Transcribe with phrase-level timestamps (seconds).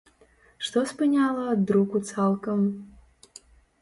[0.69, 2.59] Што спыняла ад друку цалкам?